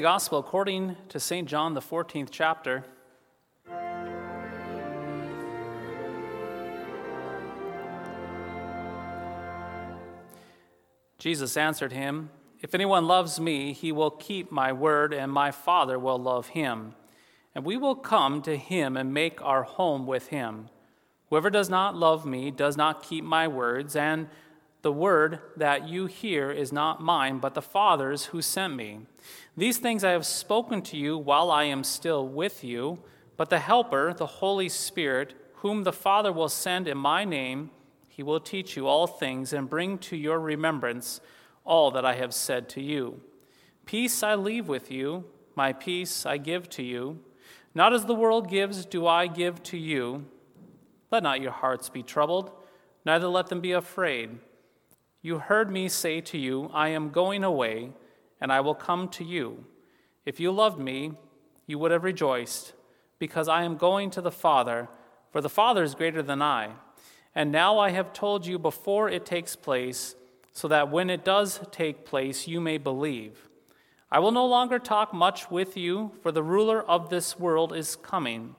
[0.00, 1.46] Holy Gospel according to St.
[1.46, 2.84] John, the 14th chapter.
[11.18, 12.30] Jesus answered him,
[12.62, 16.94] If anyone loves me, he will keep my word, and my Father will love him.
[17.54, 20.70] And we will come to him and make our home with him.
[21.28, 24.28] Whoever does not love me does not keep my words, and
[24.82, 29.00] the word that you hear is not mine, but the Father's who sent me.
[29.56, 32.98] These things I have spoken to you while I am still with you,
[33.36, 37.70] but the Helper, the Holy Spirit, whom the Father will send in my name,
[38.08, 41.20] he will teach you all things and bring to your remembrance
[41.64, 43.20] all that I have said to you.
[43.84, 47.20] Peace I leave with you, my peace I give to you.
[47.74, 50.26] Not as the world gives, do I give to you.
[51.10, 52.50] Let not your hearts be troubled,
[53.04, 54.38] neither let them be afraid.
[55.22, 57.92] You heard me say to you, I am going away,
[58.40, 59.66] and I will come to you.
[60.24, 61.12] If you loved me,
[61.66, 62.72] you would have rejoiced,
[63.18, 64.88] because I am going to the Father,
[65.30, 66.70] for the Father is greater than I.
[67.34, 70.14] And now I have told you before it takes place,
[70.52, 73.48] so that when it does take place, you may believe.
[74.10, 77.94] I will no longer talk much with you, for the ruler of this world is
[77.94, 78.56] coming.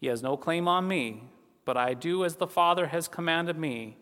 [0.00, 1.24] He has no claim on me,
[1.64, 3.96] but I do as the Father has commanded me,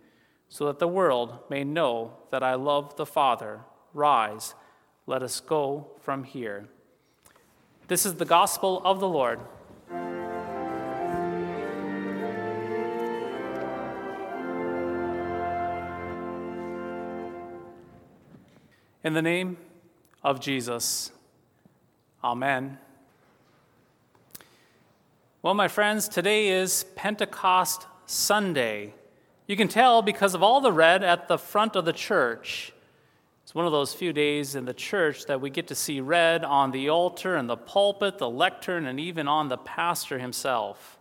[0.53, 3.61] so that the world may know that I love the Father.
[3.95, 4.55] Rise,
[5.07, 6.69] let us go from here.
[7.89, 9.41] This is the gospel of the Lord.
[19.03, 19.57] In the name
[20.23, 21.13] of Jesus,
[22.23, 22.77] Amen.
[25.41, 28.93] Well, my friends, today is Pentecost Sunday.
[29.47, 32.73] You can tell because of all the red at the front of the church.
[33.43, 36.45] It's one of those few days in the church that we get to see red
[36.45, 40.99] on the altar and the pulpit, the lectern, and even on the pastor himself.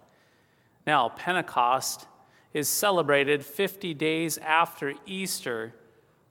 [0.88, 2.08] Now, Pentecost
[2.54, 5.74] is celebrated 50 days after Easter,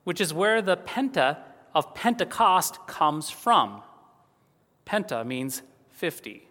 [0.04, 1.38] which is where the Penta
[1.74, 3.82] of Pentecost comes from.
[4.84, 6.49] Penta means 50.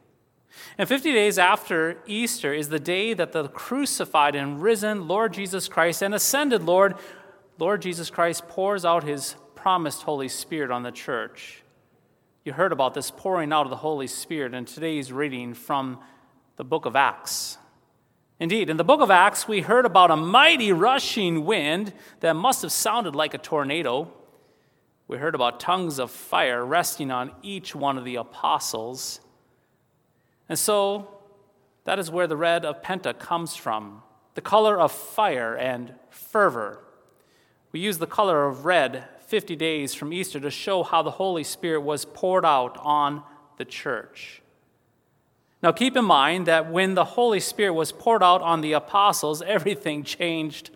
[0.77, 5.67] And 50 days after Easter is the day that the crucified and risen Lord Jesus
[5.67, 6.95] Christ and ascended Lord,
[7.57, 11.63] Lord Jesus Christ pours out his promised Holy Spirit on the church.
[12.43, 15.99] You heard about this pouring out of the Holy Spirit in today's reading from
[16.55, 17.57] the book of Acts.
[18.39, 22.61] Indeed, in the book of Acts, we heard about a mighty rushing wind that must
[22.61, 24.13] have sounded like a tornado
[25.09, 29.19] we heard about tongues of fire resting on each one of the apostles.
[30.49, 31.07] And so
[31.85, 34.01] that is where the red of Penta comes from
[34.35, 36.83] the color of fire and fervor.
[37.71, 41.43] We use the color of red 50 days from Easter to show how the Holy
[41.43, 43.23] Spirit was poured out on
[43.57, 44.41] the church.
[45.61, 49.41] Now, keep in mind that when the Holy Spirit was poured out on the apostles,
[49.45, 50.69] everything changed.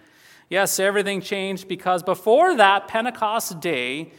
[0.49, 4.11] Yes, everything changed because before that Pentecost day,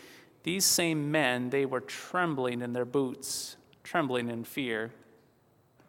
[0.42, 4.90] these same men, they were trembling in their boots, trembling in fear.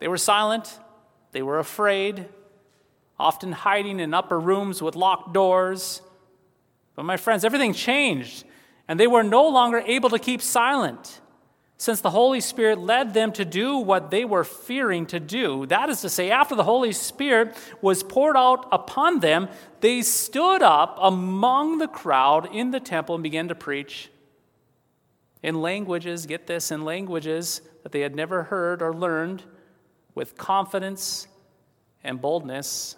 [0.06, 0.80] They were silent,
[1.32, 2.30] they were afraid,
[3.18, 6.00] often hiding in upper rooms with locked doors.
[6.96, 8.44] But my friends, everything changed,
[8.88, 11.22] and they were no longer able to keep silent
[11.78, 15.66] since the Holy Spirit led them to do what they were fearing to do.
[15.66, 19.50] That is to say, after the Holy Spirit was poured out upon them,
[19.80, 24.12] they stood up among the crowd in the temple and began to preach
[25.42, 29.44] in languages, get this, in languages that they had never heard or learned
[30.16, 31.28] with confidence
[32.04, 32.96] and boldness.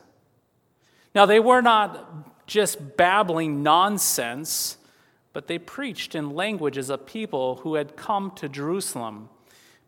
[1.14, 4.78] Now, they were not just babbling nonsense,
[5.34, 9.30] but they preached in languages of people who had come to Jerusalem.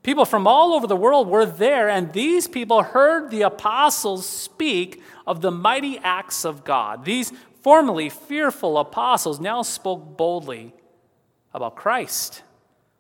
[0.02, 5.02] People from all over the world were there, and these people heard the apostles speak
[5.28, 7.06] of the mighty acts of God.
[7.06, 10.74] These formerly fearful apostles now spoke boldly
[11.54, 12.44] about Christ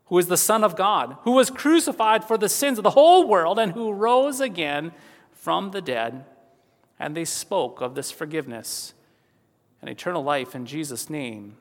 [0.09, 3.27] who is the Son of God, who was crucified for the sins of the whole
[3.27, 4.91] world, and who rose again
[5.31, 6.25] from the dead.
[6.99, 8.93] and they spoke of this forgiveness
[9.81, 11.55] and eternal life in Jesus' name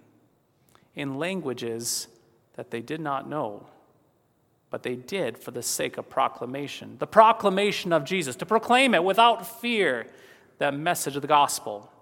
[0.97, 2.09] in languages
[2.55, 3.69] that they did not know,
[4.69, 9.05] but they did for the sake of proclamation the proclamation of Jesus, to proclaim it
[9.05, 10.07] without fear,
[10.59, 11.93] that message of the gospel.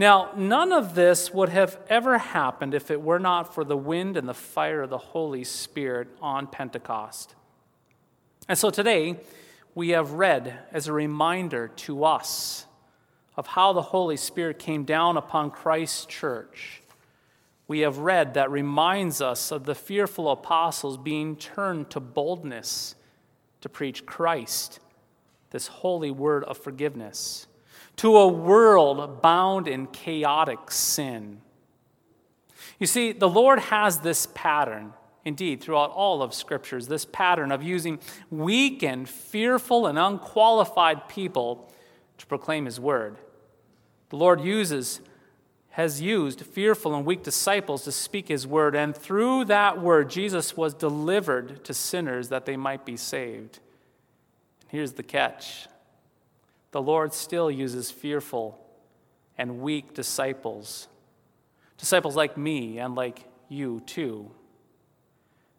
[0.00, 4.16] Now, none of this would have ever happened if it were not for the wind
[4.16, 7.34] and the fire of the Holy Spirit on Pentecost.
[8.48, 9.20] And so today,
[9.74, 12.64] we have red as a reminder to us
[13.36, 16.80] of how the Holy Spirit came down upon Christ's church.
[17.68, 22.94] We have red that reminds us of the fearful apostles being turned to boldness
[23.60, 24.80] to preach Christ,
[25.50, 27.48] this holy word of forgiveness,
[28.00, 31.40] to a world bound in chaotic sin.
[32.78, 34.94] You see, the Lord has this pattern
[35.24, 37.98] indeed, throughout all of Scriptures, this pattern of using
[38.30, 41.70] weak and fearful and unqualified people
[42.18, 43.16] to proclaim His word.
[44.08, 45.00] The Lord uses,
[45.70, 50.56] has used fearful and weak disciples to speak His word, and through that word, Jesus
[50.56, 53.60] was delivered to sinners that they might be saved.
[54.68, 55.68] Here's the catch
[56.72, 58.58] the Lord still uses fearful
[59.36, 60.88] and weak disciples,
[61.76, 64.30] disciples like me and like you too.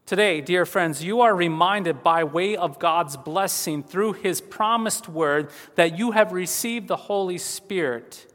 [0.06, 5.52] Today, dear friends, you are reminded by way of God's blessing through His promised word
[5.76, 8.31] that you have received the Holy Spirit.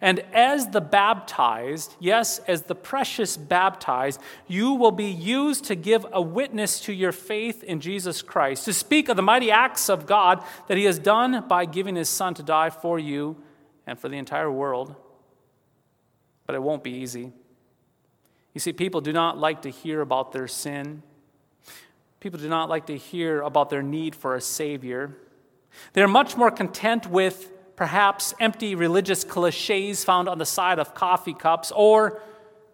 [0.00, 6.06] And as the baptized, yes, as the precious baptized, you will be used to give
[6.12, 10.06] a witness to your faith in Jesus Christ, to speak of the mighty acts of
[10.06, 13.36] God that He has done by giving His Son to die for you
[13.86, 14.94] and for the entire world.
[16.46, 17.32] But it won't be easy.
[18.54, 21.02] You see, people do not like to hear about their sin.
[22.20, 25.16] People do not like to hear about their need for a Savior.
[25.92, 27.50] They're much more content with
[27.82, 32.22] perhaps empty religious cliches found on the side of coffee cups or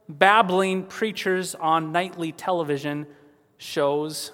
[0.07, 3.07] babbling preachers on nightly television
[3.57, 4.33] shows.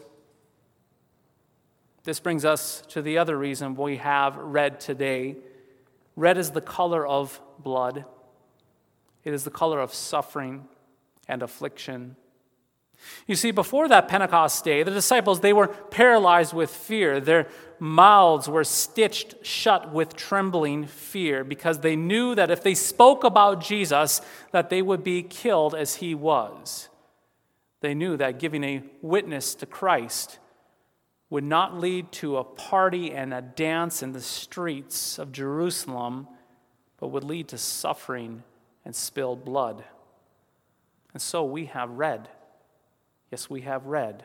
[2.03, 5.37] This brings us to the other reason we have red today.
[6.17, 8.05] Red is the color of blood,
[9.23, 10.67] it is the color of suffering
[11.29, 12.17] and affliction.
[13.27, 17.21] You see, before that Pentecost day, the disciples, they were paralyzed with fear.
[17.21, 17.49] Their
[17.79, 23.61] mouths were stitched shut with trembling fear because they knew that if they spoke about
[23.61, 24.21] Jesus,
[24.53, 26.89] that they would be killed as he was.
[27.81, 30.39] They knew that giving a witness to Christ
[31.31, 36.29] would not lead to a party and a dance in the streets of Jerusalem,
[36.99, 38.43] but would lead to suffering
[38.85, 39.85] and spilled blood.
[41.13, 42.29] And so we have red.
[43.35, 44.23] Yes, we have red.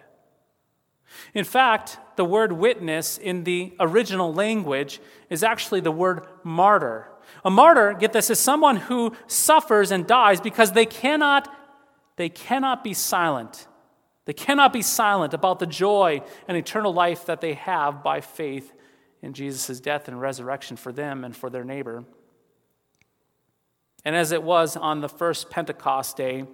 [1.33, 4.99] In fact, the word witness in the original language
[5.31, 7.07] is actually the word martyr.
[7.43, 11.51] A martyr, get this, is someone who suffers and dies because they cannot,
[12.17, 13.67] they cannot be silent.
[14.25, 18.71] They cannot be silent about the joy and eternal life that they have by faith
[19.23, 22.03] in Jesus' death and resurrection for them and for their neighbor.
[24.05, 26.45] And as it was on the first Pentecost day,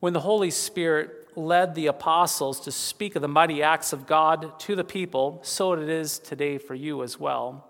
[0.00, 4.58] when the Holy Spirit led the apostles to speak of the mighty acts of God
[4.60, 7.66] to the people, so it is today for you as well.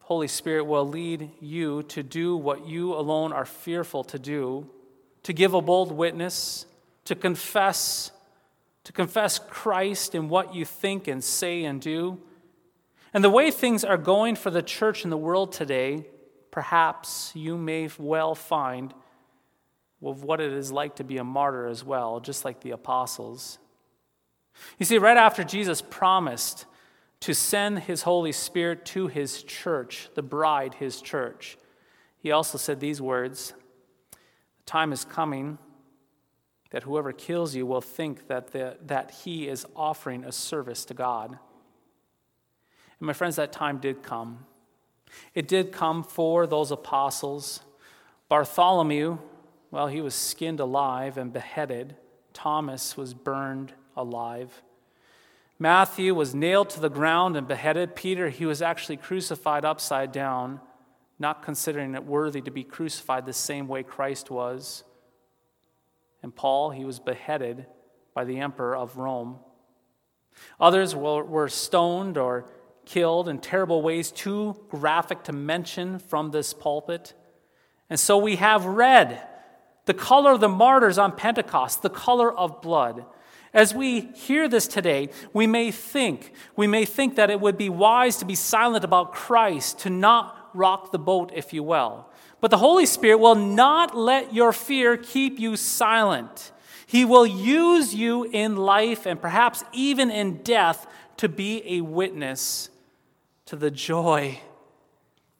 [0.00, 4.70] Holy Spirit will lead you to do what you alone are fearful to do,
[5.24, 6.66] to give a bold witness,
[7.06, 8.12] to confess,
[8.84, 12.20] to confess Christ in what you think and say and do.
[13.12, 16.06] And the way things are going for the church in the world today,
[16.50, 18.94] perhaps you may well find
[20.10, 23.58] of what it is like to be a martyr as well, just like the apostles.
[24.78, 26.66] You see, right after Jesus promised
[27.20, 31.58] to send his Holy Spirit to his church, the bride, his church,
[32.18, 33.52] he also said these words
[34.58, 35.58] The time is coming
[36.70, 40.94] that whoever kills you will think that, the, that he is offering a service to
[40.94, 41.38] God.
[42.98, 44.46] And my friends, that time did come.
[45.34, 47.60] It did come for those apostles.
[48.28, 49.18] Bartholomew,
[49.70, 51.96] well, he was skinned alive and beheaded.
[52.32, 54.62] Thomas was burned alive.
[55.58, 57.96] Matthew was nailed to the ground and beheaded.
[57.96, 60.60] Peter, he was actually crucified upside down,
[61.18, 64.84] not considering it worthy to be crucified the same way Christ was.
[66.22, 67.66] And Paul, he was beheaded
[68.14, 69.38] by the emperor of Rome.
[70.60, 72.46] Others were, were stoned or
[72.84, 77.14] killed in terrible ways, too graphic to mention from this pulpit.
[77.88, 79.20] And so we have red
[79.86, 83.06] the color of the martyrs on Pentecost, the color of blood.
[83.54, 87.70] As we hear this today, we may think, we may think that it would be
[87.70, 92.06] wise to be silent about Christ, to not rock the boat, if you will.
[92.40, 96.52] But the Holy Spirit will not let your fear keep you silent.
[96.86, 102.68] He will use you in life and perhaps even in death to be a witness
[103.46, 104.40] to the joy,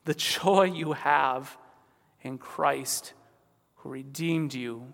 [0.05, 1.57] the joy you have
[2.23, 3.13] in Christ
[3.87, 4.93] who redeemed you,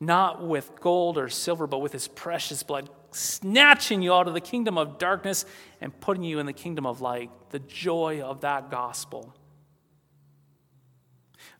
[0.00, 4.40] not with gold or silver, but with his precious blood, snatching you out of the
[4.40, 5.44] kingdom of darkness
[5.80, 7.30] and putting you in the kingdom of light.
[7.50, 9.34] The joy of that gospel.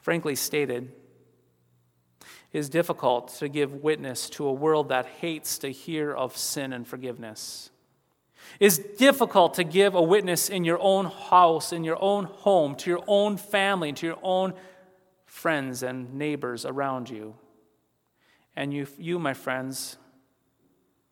[0.00, 0.92] Frankly stated,
[2.52, 6.72] it is difficult to give witness to a world that hates to hear of sin
[6.72, 7.70] and forgiveness.
[8.60, 12.74] It is difficult to give a witness in your own house, in your own home,
[12.76, 14.54] to your own family, to your own
[15.28, 17.36] friends and neighbors around you.
[18.56, 19.98] And you, you, my friends,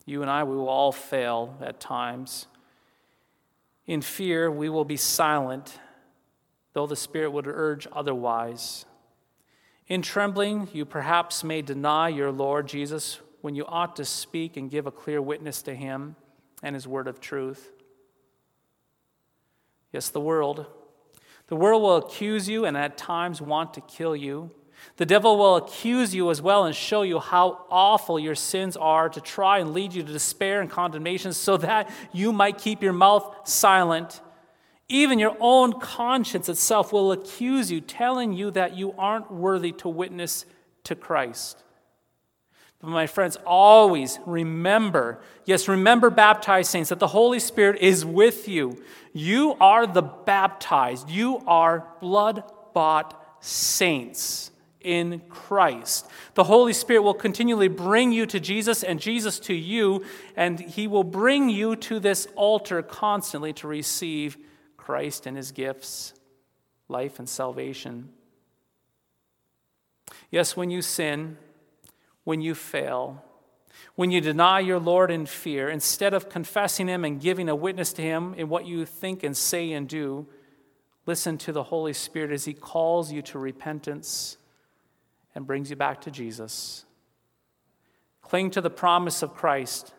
[0.06, 2.46] you and I, we will all fail at times.
[3.86, 5.78] In fear, we will be silent,
[6.72, 8.86] though the Spirit would urge otherwise.
[9.86, 14.70] In trembling, you perhaps may deny your Lord Jesus when you ought to speak and
[14.70, 16.16] give a clear witness to him
[16.62, 17.70] and his word of truth.
[19.92, 20.66] Yes, the world.
[21.48, 24.50] The world will accuse you and at times want to kill you.
[24.96, 29.08] The devil will accuse you as well and show you how awful your sins are
[29.08, 32.92] to try and lead you to despair and condemnation so that you might keep your
[32.92, 34.20] mouth silent.
[34.88, 39.88] Even your own conscience itself will accuse you, telling you that you aren't worthy to
[39.88, 40.46] witness
[40.84, 41.62] to Christ.
[42.86, 48.46] But my friends, always remember, yes, remember, baptized saints, that the Holy Spirit is with
[48.46, 48.80] you.
[49.12, 56.06] You are the baptized, you are blood bought saints in Christ.
[56.34, 60.04] The Holy Spirit will continually bring you to Jesus and Jesus to you,
[60.36, 64.36] and He will bring you to this altar constantly to receive
[64.76, 66.14] Christ and his gifts,
[66.88, 68.10] life and salvation.
[70.30, 71.38] Yes, when you sin,
[72.26, 73.22] when you fail,
[73.94, 77.92] when you deny your Lord in fear, instead of confessing him and giving a witness
[77.92, 80.26] to him in what you think and say and do,
[81.06, 84.38] listen to the Holy Spirit as he calls you to repentance
[85.36, 86.84] and brings you back to Jesus.
[88.22, 89.94] Cling to the promise of Christ,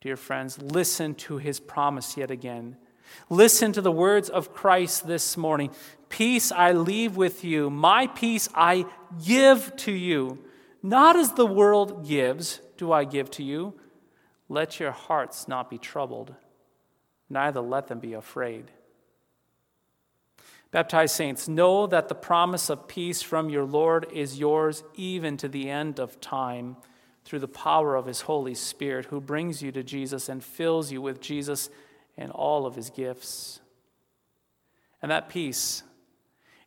[0.00, 0.62] dear friends.
[0.62, 2.76] Listen to his promise yet again.
[3.28, 5.72] Listen to the words of Christ this morning
[6.08, 8.86] Peace I leave with you, my peace I
[9.24, 10.44] give to you.
[10.82, 13.74] Not as the world gives, do I give to you.
[14.48, 16.34] Let your hearts not be troubled,
[17.28, 18.70] neither let them be afraid.
[20.70, 25.48] Baptized saints, know that the promise of peace from your Lord is yours even to
[25.48, 26.76] the end of time
[27.24, 31.02] through the power of his Holy Spirit, who brings you to Jesus and fills you
[31.02, 31.70] with Jesus
[32.16, 33.60] and all of his gifts.
[35.02, 35.82] And that peace,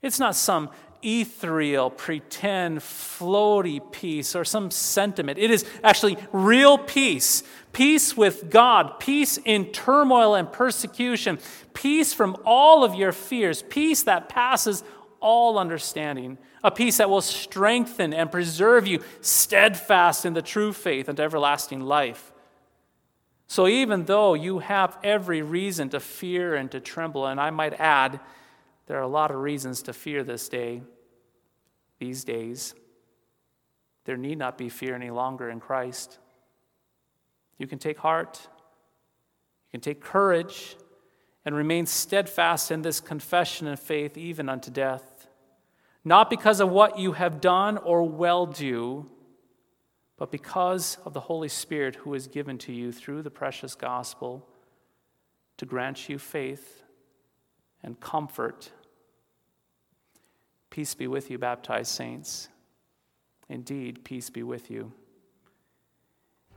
[0.01, 0.70] it's not some
[1.03, 5.38] ethereal, pretend, floaty peace or some sentiment.
[5.38, 7.43] It is actually real peace.
[7.72, 11.39] Peace with God, peace in turmoil and persecution,
[11.74, 14.83] peace from all of your fears, peace that passes
[15.19, 21.10] all understanding, a peace that will strengthen and preserve you steadfast in the true faith
[21.10, 22.31] and everlasting life.
[23.48, 27.79] So even though you have every reason to fear and to tremble, and I might
[27.79, 28.19] add,
[28.85, 30.81] there are a lot of reasons to fear this day,
[31.99, 32.75] these days,
[34.05, 36.19] there need not be fear any longer in Christ.
[37.57, 40.75] You can take heart, you can take courage,
[41.45, 45.27] and remain steadfast in this confession and faith even unto death.
[46.05, 49.09] Not because of what you have done or well do,
[50.17, 54.47] but because of the Holy Spirit who is given to you through the precious gospel
[55.57, 56.82] to grant you faith
[57.83, 58.71] and comfort.
[60.69, 62.49] Peace be with you, baptized saints.
[63.49, 64.91] Indeed, peace be with you.